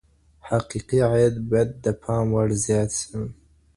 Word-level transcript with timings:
حقيقي 0.49 0.99
عايد 1.09 1.35
به 1.49 1.61
د 1.83 1.85
پام 2.01 2.25
وړ 2.35 2.49
زيات 2.65 2.89
سي. 2.99 3.13